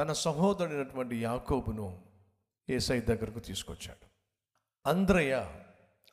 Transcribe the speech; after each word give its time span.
తన 0.00 0.12
సహోదరుడైనటువంటి 0.12 1.16
యాకోబును 1.22 2.02
ఏసై 2.70 3.00
దగ్గరకు 3.00 3.38
తీసుకొచ్చాడు. 3.38 4.06
అంద్రయ 4.86 5.46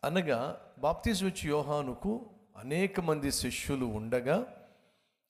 అనగా 0.04 0.40
బాప్తిజం 0.80 1.32
యోహానుకు 1.44 2.32
అనేక 2.56 3.00
మంది 3.00 3.32
శిష్యులు 3.32 3.86
ఉండగా 3.86 4.38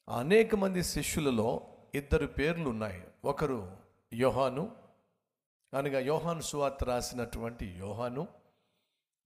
అనేక 0.08 0.56
మంది 0.56 0.84
శిష్యులలో 0.84 1.62
ఇద్దరు 1.96 2.28
పేర్లు 2.28 2.70
ఉన్నాయి 2.70 3.04
ఒకరు 3.26 3.60
యోహాను 4.14 4.72
అనగా 5.74 6.00
యోహాను 6.00 6.42
సువార్త 6.42 6.84
రాసినటువంటి 6.84 7.80
యోహాను 7.80 8.28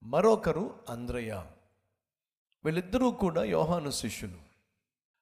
మరొకరు 0.03 0.75
అంద్రయ 0.89 1.41
వీళ్ళిద్దరూ 2.65 3.11
కూడా 3.11 3.43
యోహాను 3.43 3.91
శిష్యులు. 3.91 4.50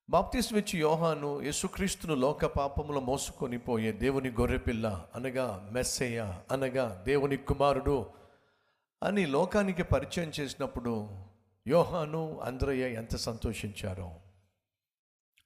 బాప్తిస్ట్ 0.09 0.53
వచ్చి 0.53 0.79
యోహాను 0.79 1.41
యేసుక్రీస్తును 1.41 2.15
లోక 2.15 2.45
పాపములు 2.45 2.99
మోసుకొని 2.99 3.57
పోయే 3.57 3.91
దేవుని 3.91 4.29
గొర్రెపిల్ల 4.29 5.05
అనగా 5.15 5.69
మెస్సయ్య 5.71 6.39
అనగా 6.51 7.03
దేవుని 7.07 7.37
కుమారుడు 7.37 8.05
అని 9.03 9.25
లోకానికి 9.25 9.83
పరిచయం 9.83 10.31
చేసినప్పుడు 10.39 11.09
యోహాను 11.67 12.39
అంద్రయ్య 12.39 12.93
ఎంత 12.93 13.15
సంతోషించారో. 13.15 14.15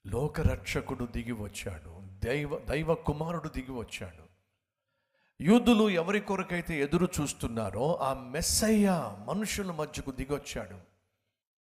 లోకరక్షకుడు 0.08 1.06
దిగి 1.06 1.32
వచ్చాడు. 1.32 2.26
దైవ 2.26 2.60
దైవ 2.70 2.94
కుమారుడు 2.94 3.48
దిగి 3.48 3.72
వచ్చాడు. 3.72 4.24
యూదులు 5.44 5.90
ఎవరి 5.90 6.20
కొరకైతే 6.20 6.82
ఎదురు 6.82 7.08
చూస్తున్నారో 7.22 7.96
ఆ 7.96 8.14
మెస్సయ్య 8.14 9.16
మనుషుల 9.28 9.72
మధ్యకు 9.72 10.12
దిగొచ్చాడు. 10.12 10.93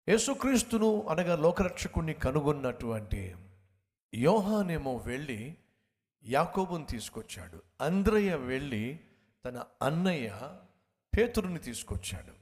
యేసుక్రీస్తును 0.09 1.07
అనగా 1.07 1.35
లోకరక్షకుణ్ణి 1.35 2.13
కనుగొన్నటువంటి 2.13 3.35
యోహానేమో 4.15 4.95
వెళ్ళి 4.95 5.55
యాకోబుని 6.25 6.85
తీసుకొచ్చాడు. 6.85 7.61
అంద్రయ్య 7.81 8.35
వెళ్ళి 8.35 8.99
తన 9.45 9.63
అన్నయ్య 9.81 10.37
పేతురుని 11.17 11.59
తీసుకొచ్చాడు. 11.59 12.33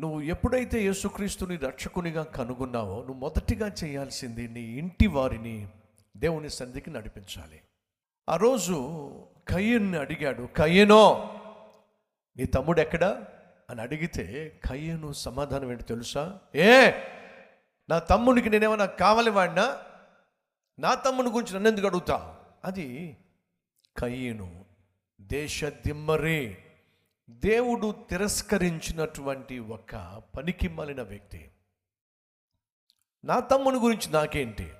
నువ్వు 0.00 0.20
ఎప్పుడైతే 0.20 0.84
యేసుక్రీస్తుని 0.84 1.56
రక్షకునిగా 1.56 2.22
కనుగొన్నావో 2.22 2.96
నువ్వు 2.96 3.14
మొదటిగా 3.14 3.72
చేయాల్సింది 3.84 4.48
నీ 4.48 4.60
ఇంటి 4.60 5.06
వారిని 5.06 5.68
దేవుని 6.16 6.50
సంధికి 6.50 6.90
నడిపించాలి. 6.90 7.60
ఆ 8.28 8.36
రోజు 8.36 8.74
కయ్యన్ని 9.48 9.98
అడిగాడు 9.98 10.42
కయ్యనో 10.42 11.34
నీ 12.36 12.44
తమ్ముడు 12.44 12.80
ఎక్కడా 12.80 13.26
అని 13.70 13.80
అడిగితే 13.80 14.60
కయ్యను 14.68 15.12
సమాధానం 15.12 15.70
ఏంటి 15.70 15.84
తెలుసా? 15.84 16.38
ఏ 16.54 16.92
నా 17.88 17.98
తమ్మునికి 17.98 18.50
నేనేమన్నా 18.50 18.86
కావాలి 18.86 19.30
వాడినా? 19.30 19.84
నా 20.78 20.94
తమ్ముని 20.94 21.30
గురించి 21.30 21.54
నన్ను 21.54 21.68
ఎందుకు 21.68 21.86
అడుగుతా? 21.86 22.38
అది 22.64 23.16
కయ్యను 23.98 24.64
దేశ 25.20 25.64
దిమ్మరే 25.64 26.64
దేవుడు 27.30 28.06
తిరస్కరించినటువంటి 28.10 29.58
ఒక 29.58 30.22
పనికి 30.36 30.68
మాలిన 30.68 31.02
వ్యక్తి. 31.02 31.50
నా 33.24 33.40
తమ్ముని 33.40 33.78
గురించి 33.78 34.12
నాకేంటి? 34.12 34.72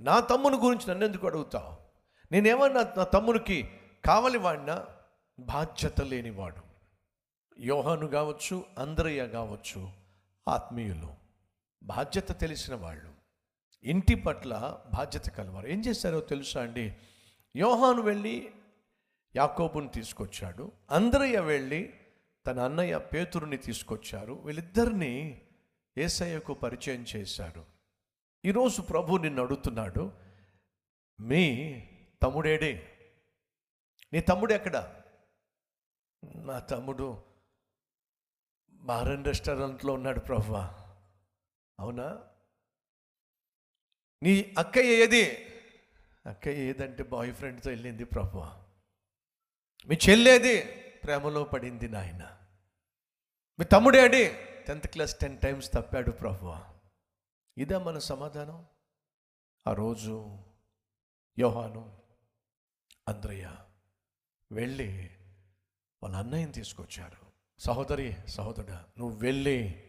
నా 0.00 0.20
తమ్ముని 0.20 0.56
గురించి 0.56 0.90
నన్ను 0.90 1.04
ఎందుకు 1.04 1.26
అడుగుతావు 1.26 1.76
నేనేమన్నా 2.32 2.94
నా 2.96 3.04
తమ్మునికి 3.04 3.68
కావాలి 4.04 4.38
వాడినా? 4.38 4.86
బాధ్యత 5.38 6.00
లేనివాడు. 6.00 6.75
యోహాను 7.58 8.06
కావచ్చు 8.06 8.64
అంద్రయ్య 8.78 9.28
కావచ్చు 9.28 9.90
ఆత్మీయులు. 10.48 11.14
బాధ్యత 11.82 12.40
తెలిసిన 12.40 12.74
వాళ్ళు. 12.74 13.12
ఇంటి 13.84 14.14
పట్ల 14.14 14.80
బాధ్యత 14.94 15.28
కలవారు. 15.28 15.66
ఏం 15.66 15.80
చేశారో 15.80 16.20
తెలుసా 16.20 16.62
అండి? 16.62 16.96
యోహాను 17.56 18.02
వెళ్ళి 18.02 18.50
యాకోబుని 19.36 19.88
తీసుకొచ్చాడు. 19.88 20.72
అంద్రయ్య 20.90 21.40
వెళ్ళి 21.40 21.94
తన 22.46 22.60
అన్నయ్య 22.60 22.98
పేతురుని 22.98 23.56
తీసుకొచ్చారు. 23.56 24.32
వీళ్ళిద్దరిని 24.32 25.42
ఏసయ్యకు 25.98 26.54
పరిచయం 26.54 27.06
చేశారు 27.16 27.64
ఈరోజు 28.44 28.82
ప్రభు 28.82 29.16
నిన్ను 29.16 29.42
అడుగుతున్నాడు 29.42 30.12
మీ 31.20 31.80
తమ్ముడేడే? 32.22 32.92
నీ 34.12 34.20
తమ్ముడు 34.20 34.52
ఎక్కడ 34.52 34.94
నా 36.36 36.58
తమ్ముడు 36.58 37.25
మారన్ 38.86 39.24
రెస్టారెంట్లో 39.24 39.92
ఉన్నాడు 39.92 40.20
ప్రభు 40.20 40.52
అవునా? 41.80 42.24
నీ 44.22 44.54
అక్కయ్య 44.58 45.02
ఏది? 45.02 45.46
అక్కయ్య 46.26 46.62
ఏదంటే 46.62 47.02
బాయ్ 47.02 47.34
ఫ్రెండ్తో 47.34 47.70
వెళ్ళింది 47.70 48.04
ప్రభు 48.04 48.38
మీ 49.88 49.98
చెల్లేది 50.08 50.62
ప్రేమలో 51.04 51.44
పడింది 51.44 51.88
నాయన. 51.88 52.38
మీ 53.58 53.64
తమ్ముడేడి 53.64 54.32
టెన్త్ 54.66 54.86
క్లాస్ 54.86 55.18
టెన్ 55.18 55.40
టైమ్స్ 55.40 55.72
తప్పాడు 55.72 56.10
ప్రభు 56.10 56.56
ఇదే 57.58 57.78
మన 57.78 57.98
సమాధానం? 57.98 58.66
ఆ 59.66 59.72
రోజు 59.72 60.38
యోహాను 61.38 61.98
అంద్రయ్య 63.08 63.56
వెళ్ళి 64.52 65.10
వాళ్ళ 66.02 66.16
అన్నయ్యని 66.16 66.52
తీసుకొచ్చారు. 66.52 67.25
సహోదరి 67.58 68.16
సహోదరు 68.28 68.72
నువ్వు 68.72 69.18
వెళ్ళి 69.18 69.84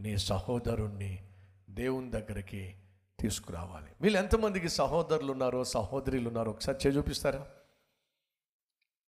నీ 0.00 0.18
సహోదరుణ్ణి 0.18 1.28
దేవుని 1.70 2.10
దగ్గరికి 2.10 2.76
తీసుకురావాలి. 3.20 3.92
వీళ్ళు 4.00 4.18
ఎంతమందికి 4.18 4.68
సహోదరులు 4.68 5.32
ఉన్నారో 5.32 5.64
సహోదరులు 5.64 6.28
ఉన్నారో 6.28 6.50
ఒకసారి 6.50 6.78
చేయి 6.86 6.96
చూపిస్తారా? 6.96 7.46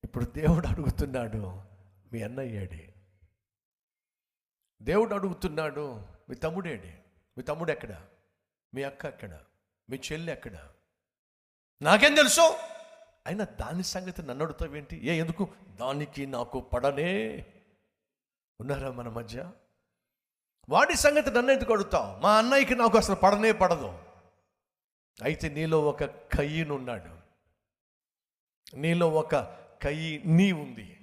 ఇప్పుడు 0.05 0.25
దేవుడు 0.25 0.67
అడుగుతున్నాడు 0.67 1.63
మీ 2.13 2.23
అన్నయ్యేడి 2.23 2.93
దేవుడు 4.83 5.15
అడుగుతున్నాడు 5.15 6.07
మీ 6.29 6.35
తమ్ముడేడి 6.35 6.95
మీ 7.37 7.43
తమ్ముడు 7.43 7.73
ఎక్కడ? 7.73 8.03
మీ 8.75 8.83
అక్క 8.83 9.05
ఎక్కడ? 9.05 9.41
మీ 9.91 10.01
చెల్లి 10.13 10.33
ఎక్కడ? 10.33 10.69
నాకేం 11.83 12.15
తెలుసు? 12.15 12.41
అయినా 13.27 13.45
దాని 13.45 13.85
సంగతి 13.85 14.23
నన్ను 14.23 14.45
అడుగుతావేంటి? 14.45 15.07
ఏ 15.07 15.19
ఎందుకు? 15.19 15.49
దానికి 15.81 16.27
నాకు 16.27 16.61
పడనే 16.61 17.47
ఉన్నారా 18.67 18.93
మన 18.93 19.09
మధ్య? 19.09 19.53
వాడి 20.69 20.95
సంగతి 20.97 21.31
నన్ను 21.31 21.53
ఎందుకు 21.53 21.73
అడుగుతావు? 21.73 22.21
మా 22.21 22.39
అన్నయ్యకి 22.39 22.75
నాకు 22.75 22.99
అసలు 22.99 23.15
పడనే 23.15 23.53
పడదు. 23.53 23.99
అయితే 25.23 25.49
నీలో 25.49 25.85
ఒక 25.85 26.05
కయ్యనున్నాడు 26.05 27.19
నీలో 28.77 29.11
ఒక 29.11 29.37
కయ్యి 29.83 30.23
నీ 30.25 30.53
ఉంది. 30.53 31.01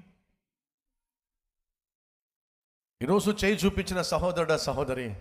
ఈరోజు 3.02 3.32
చేయి 3.32 3.56
చూపించిన 3.56 4.02
సహోదరుడ 4.02 4.56
సహోదరి 4.56 5.16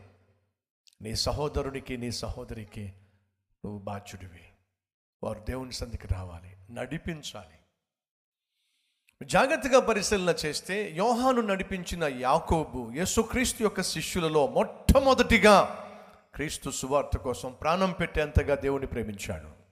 నీ 1.02 1.14
సహోదరునికి 1.14 1.96
నీ 1.96 2.10
సహోదరికి 2.10 2.92
నువ్వు 3.64 3.78
బాధ్యుడివి. 3.78 4.52
వారు 5.22 5.40
దేవుని 5.40 5.72
సంధికి 5.72 6.06
రావాలి 6.06 6.56
నడిపించాలి. 6.70 7.61
జాగ్రత్తగా 9.24 9.80
పరిశీలన 9.80 10.34
చేస్తే 10.46 10.90
యోహాను 10.90 11.40
నడిపించిన 11.40 12.04
యాకోబు 12.04 12.92
యేసుక్రీస్తు 12.94 13.62
యొక్క 13.62 13.82
శిష్యులలో 13.82 14.46
మొట్టమొదటిగా 14.46 15.84
క్రీస్తు 16.34 16.70
సువార్త 16.70 17.16
కోసం 17.16 17.54
ప్రాణం 17.60 17.90
పెట్టేంతగా 17.90 18.54
దేవుని 18.54 18.86
ప్రేమించాడు. 18.86 19.62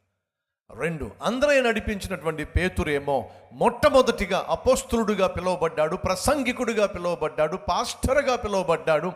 రెండు 0.78 1.10
అందరూ 1.22 1.62
నడిపించినటువంటి 1.62 2.44
పేతురేమో 2.44 3.30
మొట్టమొదటిగా 3.52 4.46
అపోస్తులుడుగా 4.48 5.26
పిలువబడ్డాడు 5.26 5.96
ప్రసంగికుడుగా 5.96 6.86
పిలువబడ్డాడు 6.86 7.56
పాస్టర్గా 7.56 8.36
పిలువబడ్డాడు 8.36 9.12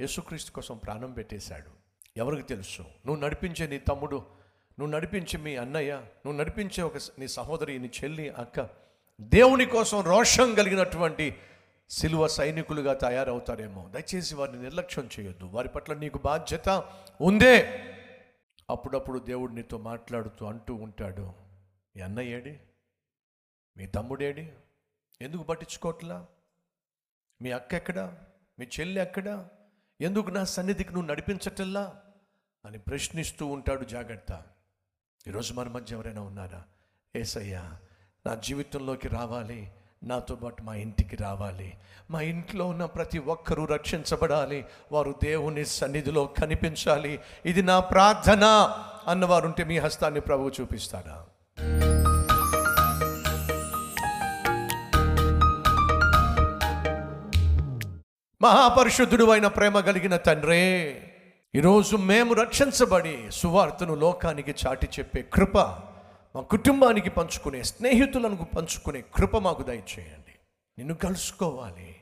యేసుక్రీస్తు 0.00 0.52
కోసం 0.52 0.76
ప్రాణం 0.76 1.12
పెట్టేశాడు. 1.12 1.70
ఎవరికి 2.16 2.42
తెలుసు? 2.42 2.82
నువ్వు 3.06 3.24
నడిపించే 3.24 3.66
నీ 3.66 3.78
తమ్ముడు 3.78 4.16
నువ్వు 4.78 4.94
నడిపించే 4.94 5.38
మీ 5.38 5.56
అన్నయ్య 5.56 5.92
నువ్వు 5.92 6.40
నడిపించే 6.40 6.82
ఒక 6.82 6.92
నీ 7.18 7.28
సహోదరి 7.28 7.78
నీ 7.78 7.90
చెల్లి 8.04 8.30
అక్క 8.30 8.85
దేవుని 9.20 9.66
కోసం 9.66 10.00
రోషం 10.00 10.54
కలిగినటువంటి 10.54 11.36
సిలువ 11.90 12.26
సైనికులుగా 12.26 12.94
తయారవుతారేమో. 12.94 13.88
దయచేసి 13.88 14.34
వారిని 14.34 14.62
నిర్లక్ష్యం 14.62 15.08
చేయొద్దు. 15.20 15.44
వారి 15.44 15.68
పట్ల 15.68 15.94
నీకు 15.94 16.18
బాధ్యత 16.18 16.68
ఉందే. 17.20 17.82
అప్పుడప్పుడు 18.70 19.18
దేవుడు 19.18 19.52
నీతో 19.52 19.78
మాట్లాడుతూ 19.78 20.46
అంటూ 20.46 20.74
ఉంటాడు 20.74 21.32
మీ 21.96 22.00
అన్నయ్యేడి 22.00 22.60
మీ 23.76 23.86
తమ్ముడేడి? 23.86 24.52
ఎందుకు 25.20 25.42
పట్టించుకోవట్లా 25.42 26.26
మీ 27.42 27.50
అక్క 27.50 27.74
ఎక్కడా? 27.74 28.18
మీ 28.58 28.66
చెల్లి 28.80 29.00
ఎక్కడా? 29.00 29.48
ఎందుకు 30.00 30.30
నా 30.30 30.44
సన్నిధికి 30.44 30.92
నువ్వు 30.92 31.08
నడిపించటల్లా 31.08 32.02
అని 32.64 32.78
ప్రశ్నిస్తూ 32.78 33.46
ఉంటాడు 33.46 33.84
జాగ్రత్త. 33.84 34.42
ఈరోజు 35.26 35.54
మన 35.54 35.68
మధ్య 35.68 35.94
ఎవరైనా 35.94 36.22
ఉన్నారా? 36.22 36.64
ఏసయ్యా 37.16 37.78
నా 38.26 38.34
జీవితంలోకి 38.34 39.08
రావాలి 39.08 39.68
నాతో 40.04 40.34
పాటు 40.34 40.62
మా 40.62 40.74
ఇంటికి 40.74 41.16
రావాలి 41.16 41.74
మా 42.10 42.20
ఇంట్లో 42.20 42.66
ఉన్న 42.66 42.84
ప్రతి 42.84 43.18
ఒక్కరూ 43.18 43.64
రక్షించబడాలి 43.64 44.64
వారు 44.92 45.14
దేవుని 45.22 45.64
సన్నిధిలో 45.64 46.24
కనిపించాలి. 46.24 47.20
ఇది 47.46 47.62
నా 47.62 47.80
ప్రార్థన 47.80 48.44
అన్నవారుంటే 49.06 49.64
మీ 49.64 49.78
హస్తాన్ని 49.78 50.20
ప్రభువు 50.20 50.52
చూపిస్తాడా? 50.60 51.24
మహాపరిశుద్ధుడు 58.42 59.24
అయిన 59.24 59.46
ప్రేమ 59.46 59.80
కలిగిన 59.80 60.16
తండ్రే 60.16 60.64
ఈరోజు 61.54 61.96
మేము 61.96 62.34
రక్షించబడి 62.34 63.28
సువార్తను 63.30 63.94
లోకానికి 63.94 64.54
చాటి 64.66 64.88
చెప్పే 64.98 65.24
కృప 65.34 65.58
మా 66.36 66.42
కుటుంబానికి 66.42 67.10
పంచుకునే 67.10 67.62
స్నేహితులను 67.62 68.36
పంచుకునే 68.36 69.04
కృప 69.14 69.36
మాకు 69.36 69.62
దయచేయండి. 69.62 70.34
నిన్ను 70.78 70.94
కలుసుకోవాలి. 70.94 71.96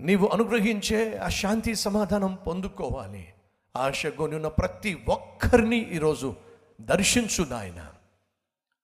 నీవు 0.00 0.26
అనుగ్రహించే 0.26 1.16
ఆ 1.16 1.28
శాంతి 1.28 1.74
సమాధానం 1.74 2.34
పొందుకోవాలి. 2.34 3.32
ఆశ 3.76 4.06
ఉన్న 4.20 4.48
ప్రతి 4.48 5.02
ఒక్కరిని 5.08 5.76
ఈరోజు 5.76 6.34
దర్శించు 6.80 7.44
నాయన. 7.50 7.86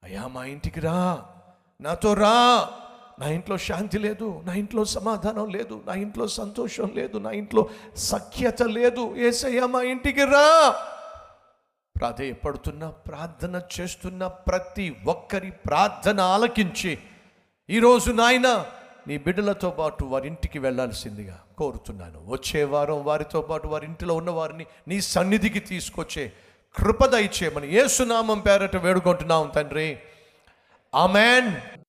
అయ్యా 0.04 0.26
మా 0.26 0.44
ఇంటికి 0.44 0.80
రా. 0.80 1.26
నాతో 1.80 2.14
రా. 2.14 2.68
నా 3.20 3.28
ఇంట్లో 3.28 3.58
శాంతి 3.58 3.98
లేదు 3.98 4.42
నా 4.44 4.54
ఇంట్లో 4.54 4.84
సమాధానం 4.84 5.48
లేదు 5.48 5.82
నా 5.86 5.94
ఇంట్లో 5.94 6.28
సంతోషం 6.28 6.90
లేదు 6.94 7.18
నా 7.18 7.30
ఇంట్లో 7.30 7.68
సఖ్యత 7.96 8.62
లేదు. 8.62 9.16
ఏసయ్యా 9.16 9.66
మా 9.66 9.82
ఇంటికి 9.82 10.24
రా. 10.24 10.74
ప్రాధేయపడుతున్న 12.00 12.87
ప్రార్థన 12.87 13.62
చేస్తున్న 13.81 14.26
ప్రతి 14.26 14.97
ఒక్కరి 15.06 15.50
ప్రార్థన 15.50 16.20
ఆలకించి 16.20 16.99
ఈరోజు 17.70 18.12
నాయన 18.12 18.67
నీ 19.08 19.19
బిడ్డలతో 19.19 19.70
పాటు 19.70 20.05
వారి 20.05 20.26
ఇంటికి 20.26 20.58
వెళ్ళాల్సిందిగా 20.58 21.41
కోరుతున్నాను. 21.58 22.25
వచ్చే 22.29 22.64
వారం 22.64 23.05
వారితో 23.05 23.41
పాటు 23.41 23.69
వారి 23.69 23.87
ఇంటిలో 23.87 24.14
ఉన్న 24.14 24.31
వారిని 24.31 24.67
నీ 24.88 25.00
సన్నిధికి 25.00 25.61
తీసుకొచ్చే 25.61 26.32
కృపద 26.76 27.14
ఇచ్చేయమని 27.14 27.75
ఏసునామం 27.75 28.41
పేరట 28.41 28.76
వేడుకుంటున్నాం 28.76 29.52
తండ్రి. 29.55 29.99
ఆమెన్. 30.94 31.81